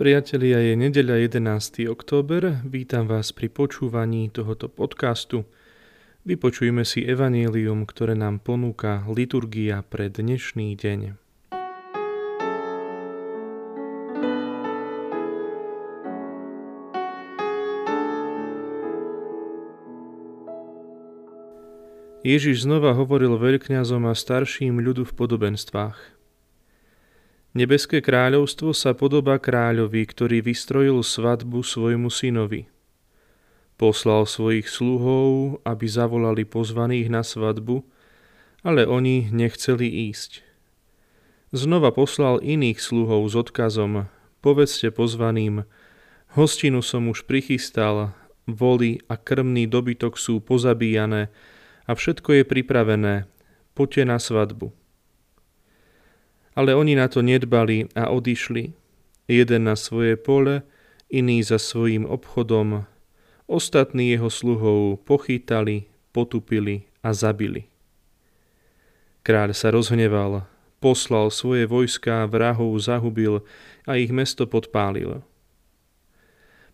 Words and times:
Priatelia, 0.00 0.64
je 0.64 0.80
nedeľa 0.80 1.28
11. 1.28 1.84
október. 1.92 2.64
Vítam 2.64 3.04
vás 3.04 3.36
pri 3.36 3.52
počúvaní 3.52 4.32
tohoto 4.32 4.72
podcastu. 4.72 5.44
Vypočujme 6.24 6.88
si 6.88 7.04
evanílium, 7.04 7.84
ktoré 7.84 8.16
nám 8.16 8.40
ponúka 8.40 9.04
liturgia 9.12 9.84
pre 9.84 10.08
dnešný 10.08 10.72
deň. 10.72 11.20
Ježiš 22.24 22.64
znova 22.64 22.96
hovoril 22.96 23.36
veľkňazom 23.36 24.08
a 24.08 24.16
starším 24.16 24.80
ľudu 24.80 25.04
v 25.04 25.12
podobenstvách. 25.12 26.19
Nebeské 27.50 27.98
kráľovstvo 27.98 28.70
sa 28.70 28.94
podobá 28.94 29.42
kráľovi, 29.42 30.06
ktorý 30.06 30.38
vystrojil 30.38 31.02
svadbu 31.02 31.66
svojmu 31.66 32.06
synovi. 32.06 32.70
Poslal 33.74 34.22
svojich 34.22 34.70
sluhov, 34.70 35.58
aby 35.66 35.86
zavolali 35.90 36.46
pozvaných 36.46 37.10
na 37.10 37.26
svadbu, 37.26 37.82
ale 38.62 38.86
oni 38.86 39.34
nechceli 39.34 39.90
ísť. 40.12 40.46
Znova 41.50 41.90
poslal 41.90 42.38
iných 42.38 42.78
sluhov 42.78 43.26
s 43.26 43.34
odkazom, 43.34 44.06
povedzte 44.38 44.94
pozvaným, 44.94 45.66
hostinu 46.38 46.86
som 46.86 47.10
už 47.10 47.26
prichystal, 47.26 48.14
voli 48.46 49.02
a 49.10 49.18
krmný 49.18 49.66
dobytok 49.66 50.14
sú 50.14 50.38
pozabíjané 50.38 51.34
a 51.90 51.98
všetko 51.98 52.30
je 52.38 52.42
pripravené, 52.46 53.14
poďte 53.74 54.02
na 54.06 54.22
svadbu. 54.22 54.79
Ale 56.60 56.76
oni 56.76 56.92
na 56.92 57.08
to 57.08 57.24
nedbali 57.24 57.88
a 57.96 58.12
odišli. 58.12 58.76
Jeden 59.24 59.64
na 59.64 59.80
svoje 59.80 60.20
pole, 60.20 60.60
iný 61.08 61.40
za 61.40 61.56
svojím 61.56 62.04
obchodom. 62.04 62.84
Ostatní 63.48 64.12
jeho 64.12 64.28
sluhov 64.28 65.00
pochytali, 65.08 65.88
potupili 66.12 66.84
a 67.00 67.16
zabili. 67.16 67.64
Kráľ 69.24 69.56
sa 69.56 69.72
rozhneval, 69.72 70.44
poslal 70.84 71.32
svoje 71.32 71.64
vojská, 71.64 72.28
vrahov 72.28 72.76
zahubil 72.76 73.40
a 73.88 73.96
ich 73.96 74.12
mesto 74.12 74.44
podpálil. 74.44 75.24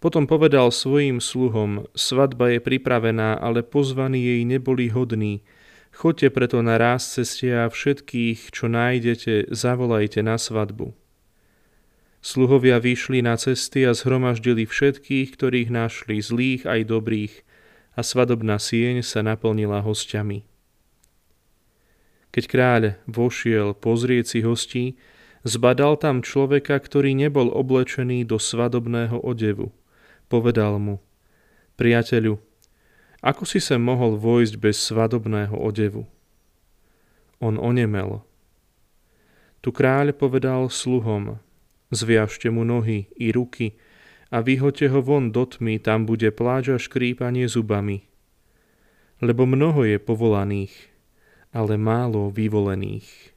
Potom 0.00 0.24
povedal 0.24 0.72
svojim 0.72 1.20
sluhom, 1.20 1.84
svadba 1.92 2.56
je 2.56 2.60
pripravená, 2.64 3.36
ale 3.36 3.60
pozvaní 3.60 4.24
jej 4.24 4.48
neboli 4.48 4.88
hodní, 4.88 5.44
Choďte 5.94 6.34
preto 6.34 6.58
na 6.58 6.74
ráz 6.74 7.06
ceste 7.06 7.54
a 7.54 7.70
všetkých, 7.70 8.50
čo 8.50 8.66
nájdete, 8.66 9.54
zavolajte 9.54 10.26
na 10.26 10.34
svadbu. 10.34 10.90
Sluhovia 12.18 12.82
vyšli 12.82 13.22
na 13.22 13.38
cesty 13.38 13.86
a 13.86 13.94
zhromaždili 13.94 14.66
všetkých, 14.66 15.38
ktorých 15.38 15.70
našli, 15.70 16.18
zlých 16.18 16.66
aj 16.66 16.80
dobrých, 16.90 17.34
a 17.94 18.02
svadobná 18.02 18.58
sieň 18.58 19.06
sa 19.06 19.22
naplnila 19.22 19.78
hostiami. 19.86 20.42
Keď 22.34 22.44
kráľ 22.50 22.82
vošiel 23.06 23.78
pozrieť 23.78 24.34
si 24.34 24.38
hostí, 24.42 24.84
zbadal 25.46 25.94
tam 25.94 26.26
človeka, 26.26 26.74
ktorý 26.82 27.14
nebol 27.14 27.54
oblečený 27.54 28.26
do 28.26 28.42
svadobného 28.42 29.22
odevu. 29.22 29.70
Povedal 30.26 30.82
mu, 30.82 30.98
priateľu, 31.78 32.42
ako 33.24 33.48
si 33.48 33.56
sa 33.56 33.80
mohol 33.80 34.20
vojsť 34.20 34.54
bez 34.60 34.76
svadobného 34.84 35.56
odevu? 35.56 36.04
On 37.40 37.56
onemel. 37.56 38.20
Tu 39.64 39.72
kráľ 39.72 40.12
povedal 40.12 40.68
sluhom, 40.68 41.40
zviažte 41.88 42.52
mu 42.52 42.68
nohy 42.68 43.08
i 43.16 43.32
ruky 43.32 43.80
a 44.28 44.44
vyhoďte 44.44 44.92
ho 44.92 45.00
von 45.00 45.32
do 45.32 45.48
tmy, 45.48 45.80
tam 45.80 46.04
bude 46.04 46.28
pláč 46.36 46.68
a 46.68 46.76
škrípanie 46.76 47.48
zubami. 47.48 48.04
Lebo 49.24 49.48
mnoho 49.48 49.88
je 49.88 49.96
povolaných, 49.96 50.74
ale 51.48 51.80
málo 51.80 52.28
vyvolených. 52.28 53.33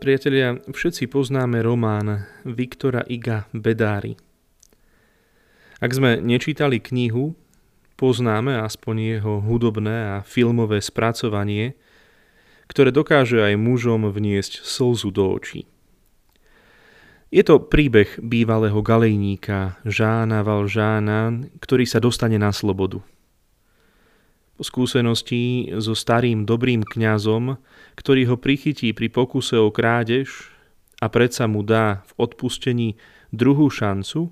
Priatelia, 0.00 0.56
všetci 0.56 1.12
poznáme 1.12 1.60
román 1.60 2.24
Viktora 2.48 3.04
Iga 3.04 3.52
Bedári. 3.52 4.16
Ak 5.76 5.92
sme 5.92 6.16
nečítali 6.24 6.80
knihu, 6.80 7.36
poznáme 8.00 8.64
aspoň 8.64 8.96
jeho 8.96 9.44
hudobné 9.44 10.16
a 10.16 10.24
filmové 10.24 10.80
spracovanie, 10.80 11.76
ktoré 12.72 12.96
dokáže 12.96 13.44
aj 13.44 13.60
mužom 13.60 14.08
vniesť 14.08 14.64
slzu 14.64 15.12
do 15.12 15.36
očí. 15.36 15.68
Je 17.28 17.44
to 17.44 17.60
príbeh 17.60 18.08
bývalého 18.24 18.80
galejníka 18.80 19.84
Žána 19.84 20.40
Valžána, 20.40 21.44
ktorý 21.60 21.84
sa 21.84 22.00
dostane 22.00 22.40
na 22.40 22.56
slobodu– 22.56 23.04
po 24.60 24.68
skúsenosti 24.68 25.72
so 25.80 25.96
starým 25.96 26.44
dobrým 26.44 26.84
kňazom, 26.84 27.56
ktorý 27.96 28.28
ho 28.28 28.36
prichytí 28.36 28.92
pri 28.92 29.08
pokuse 29.08 29.56
o 29.56 29.72
krádež 29.72 30.52
a 31.00 31.08
predsa 31.08 31.48
mu 31.48 31.64
dá 31.64 32.04
v 32.12 32.28
odpustení 32.28 33.00
druhú 33.32 33.72
šancu, 33.72 34.28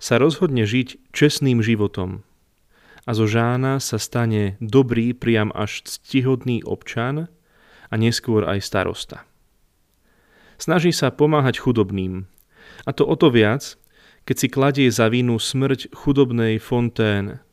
sa 0.00 0.16
rozhodne 0.16 0.64
žiť 0.64 1.12
čestným 1.12 1.60
životom. 1.60 2.24
A 3.04 3.12
zo 3.12 3.28
Žána 3.28 3.84
sa 3.84 4.00
stane 4.00 4.56
dobrý, 4.64 5.12
priam 5.12 5.52
až 5.52 5.84
ctihodný 5.84 6.64
občan 6.64 7.28
a 7.92 7.94
neskôr 8.00 8.48
aj 8.48 8.64
starosta. 8.64 9.28
Snaží 10.56 10.88
sa 10.88 11.12
pomáhať 11.12 11.60
chudobným. 11.60 12.24
A 12.88 12.96
to 12.96 13.04
o 13.04 13.12
to 13.12 13.28
viac, 13.28 13.76
keď 14.24 14.36
si 14.40 14.48
kladie 14.48 14.88
za 14.88 15.12
vinu 15.12 15.36
smrť 15.36 15.92
chudobnej 15.92 16.56
Fontaine, 16.56 17.44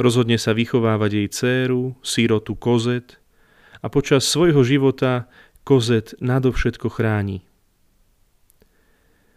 Rozhodne 0.00 0.40
sa 0.40 0.56
vychovávať 0.56 1.10
jej 1.12 1.28
dceru, 1.28 1.82
sírotu 2.00 2.56
Kozet 2.56 3.20
a 3.84 3.92
počas 3.92 4.24
svojho 4.24 4.64
života 4.64 5.28
Kozet 5.62 6.16
nadovšetko 6.18 6.88
chráni. 6.88 7.44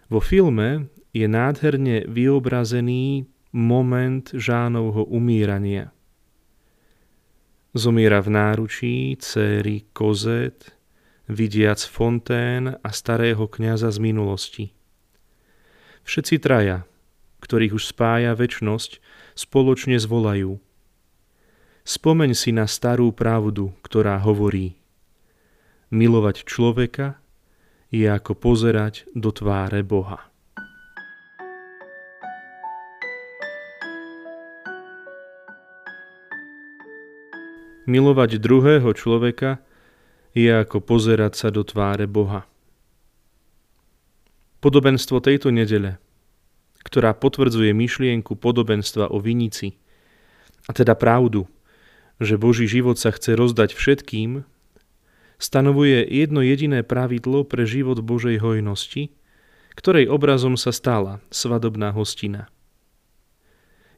Vo 0.08 0.22
filme 0.22 0.88
je 1.12 1.26
nádherne 1.26 2.06
vyobrazený 2.08 3.26
moment 3.56 4.26
Žánovho 4.36 5.08
umírania. 5.08 5.92
Zomiera 7.76 8.24
v 8.24 8.30
náručí 8.32 8.96
céry 9.20 9.84
Kozet, 9.92 10.72
vidiac 11.28 11.82
Fontén 11.84 12.80
a 12.80 12.90
starého 12.96 13.50
kňaza 13.50 13.92
z 13.92 14.00
minulosti. 14.00 14.66
Všetci 16.06 16.36
traja, 16.40 16.86
ktorých 17.42 17.76
už 17.76 17.84
spája 17.90 18.32
väčnosť, 18.38 19.04
spoločne 19.36 20.00
zvolajú. 20.00 20.62
Spomeň 21.86 22.32
si 22.34 22.50
na 22.50 22.66
starú 22.66 23.14
pravdu, 23.14 23.76
ktorá 23.86 24.18
hovorí 24.18 24.74
Milovať 25.94 26.50
človeka 26.50 27.22
je 27.94 28.10
ako 28.10 28.34
pozerať 28.34 29.06
do 29.14 29.30
tváre 29.30 29.86
Boha. 29.86 30.28
Milovať 37.86 38.42
druhého 38.42 38.90
človeka 38.98 39.62
je 40.34 40.50
ako 40.50 40.82
pozerať 40.82 41.38
sa 41.38 41.54
do 41.54 41.62
tváre 41.62 42.10
Boha. 42.10 42.50
Podobenstvo 44.58 45.22
tejto 45.22 45.54
nedele 45.54 46.02
ktorá 46.86 47.18
potvrdzuje 47.18 47.74
myšlienku 47.74 48.38
podobenstva 48.38 49.10
o 49.10 49.18
vinici, 49.18 49.82
a 50.66 50.72
teda 50.74 50.98
pravdu, 50.98 51.46
že 52.18 52.42
Boží 52.42 52.66
život 52.66 52.98
sa 52.98 53.14
chce 53.14 53.38
rozdať 53.38 53.78
všetkým, 53.78 54.46
stanovuje 55.38 56.02
jedno 56.06 56.42
jediné 56.42 56.82
pravidlo 56.82 57.46
pre 57.46 57.68
život 57.68 58.02
Božej 58.02 58.42
hojnosti, 58.42 59.14
ktorej 59.76 60.10
obrazom 60.10 60.56
sa 60.56 60.72
stala 60.72 61.22
svadobná 61.30 61.92
hostina. 61.92 62.48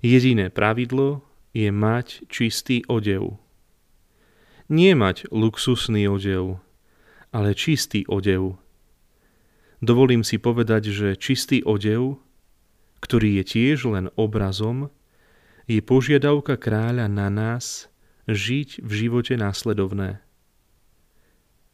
Jediné 0.01 0.50
pravidlo 0.50 1.24
je 1.54 1.69
mať 1.69 2.25
čistý 2.28 2.83
odev. 2.90 3.38
Nie 4.68 4.98
mať 4.98 5.31
luxusný 5.31 6.10
odev, 6.12 6.60
ale 7.31 7.56
čistý 7.56 8.04
odev. 8.10 8.60
Dovolím 9.80 10.25
si 10.25 10.42
povedať, 10.42 10.90
že 10.90 11.16
čistý 11.16 11.62
odev 11.62 12.18
ktorý 12.99 13.41
je 13.41 13.44
tiež 13.44 13.89
len 13.89 14.09
obrazom, 14.17 14.89
je 15.67 15.83
požiadavka 15.83 16.55
kráľa 16.55 17.11
na 17.11 17.27
nás 17.27 17.91
žiť 18.27 18.83
v 18.83 18.91
živote 18.91 19.35
následovné. 19.35 20.23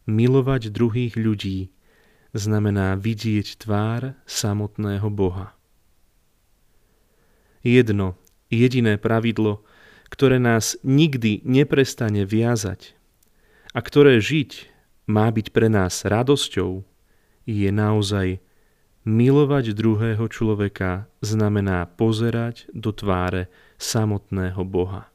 Milovať 0.10 0.74
druhých 0.74 1.16
ľudí 1.16 1.72
znamená 2.34 2.98
vidieť 2.98 3.62
tvár 3.62 4.18
samotného 4.26 5.08
Boha. 5.14 5.54
Jedno, 7.64 8.20
jediné 8.52 9.00
pravidlo, 9.00 9.64
ktoré 10.12 10.38
nás 10.38 10.76
nikdy 10.84 11.42
neprestane 11.48 12.28
viazať 12.28 12.98
a 13.72 13.80
ktoré 13.80 14.20
žiť 14.20 14.70
má 15.08 15.32
byť 15.32 15.48
pre 15.56 15.72
nás 15.72 16.04
radosťou, 16.04 16.84
je 17.48 17.70
naozaj 17.72 18.44
milovať 19.04 19.76
druhého 19.76 20.26
človeka 20.32 21.08
znamená 21.20 21.88
pozerať 21.88 22.68
do 22.72 22.96
tváre 22.96 23.52
samotného 23.80 24.64
Boha. 24.64 25.12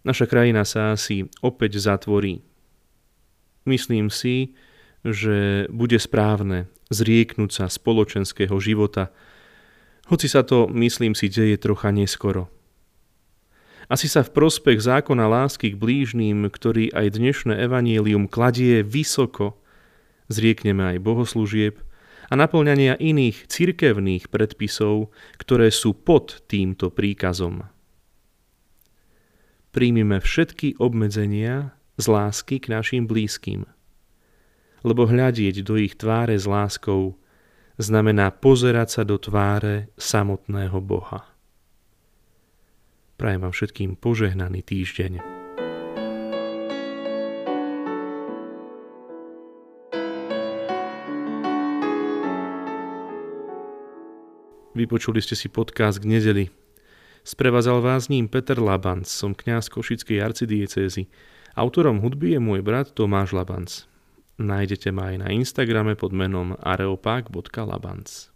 Naša 0.00 0.24
krajina 0.24 0.64
sa 0.64 0.96
asi 0.96 1.28
opäť 1.44 1.76
zatvorí. 1.76 2.40
Myslím 3.68 4.08
si, 4.08 4.56
že 5.04 5.68
bude 5.68 6.00
správne 6.00 6.72
zrieknúť 6.88 7.50
sa 7.52 7.64
spoločenského 7.68 8.56
života, 8.58 9.12
hoci 10.10 10.26
sa 10.26 10.42
to, 10.42 10.66
myslím 10.74 11.14
si, 11.14 11.30
deje 11.30 11.54
trocha 11.54 11.94
neskoro. 11.94 12.50
Asi 13.86 14.10
sa 14.10 14.26
v 14.26 14.34
prospech 14.34 14.82
zákona 14.82 15.30
lásky 15.30 15.70
k 15.74 15.78
blížným, 15.78 16.50
ktorý 16.50 16.90
aj 16.90 17.14
dnešné 17.14 17.54
evanílium 17.62 18.26
kladie 18.26 18.82
vysoko, 18.82 19.59
zriekneme 20.30 20.96
aj 20.96 20.98
bohoslúžieb 21.02 21.82
a 22.30 22.38
naplňania 22.38 22.96
iných 22.96 23.50
cirkevných 23.50 24.30
predpisov, 24.30 25.10
ktoré 25.36 25.74
sú 25.74 25.98
pod 25.98 26.46
týmto 26.46 26.94
príkazom. 26.94 27.66
Príjmime 29.74 30.22
všetky 30.22 30.78
obmedzenia 30.78 31.74
z 31.98 32.06
lásky 32.06 32.62
k 32.62 32.70
našim 32.70 33.04
blízkym. 33.10 33.66
Lebo 34.80 35.04
hľadieť 35.04 35.60
do 35.66 35.76
ich 35.76 35.94
tváre 35.98 36.40
s 36.40 36.48
láskou 36.48 37.20
znamená 37.76 38.32
pozerať 38.32 38.88
sa 38.88 39.02
do 39.04 39.20
tváre 39.20 39.92
samotného 40.00 40.78
Boha. 40.80 41.28
Prajem 43.20 43.44
vám 43.44 43.52
všetkým 43.52 44.00
požehnaný 44.00 44.64
týždeň. 44.64 45.39
Vypočuli 54.70 55.18
ste 55.18 55.34
si 55.34 55.50
podcast 55.50 55.98
k 55.98 56.06
nedeli. 56.06 56.46
Sprevázal 57.26 57.82
vás 57.82 58.06
ním 58.06 58.30
Peter 58.30 58.54
Labanc, 58.54 59.02
som 59.10 59.34
kňaz 59.34 59.66
Košickej 59.66 60.22
arcidiecézy. 60.22 61.10
Autorom 61.58 61.98
hudby 61.98 62.38
je 62.38 62.40
môj 62.40 62.62
brat 62.62 62.94
Tomáš 62.94 63.34
Labanc. 63.34 63.90
Nájdete 64.38 64.94
ma 64.94 65.10
aj 65.10 65.16
na 65.26 65.28
Instagrame 65.34 65.98
pod 65.98 66.14
menom 66.14 66.54
areopak.labans. 66.62 68.29